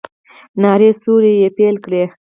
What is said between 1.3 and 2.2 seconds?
يې پيل کړې.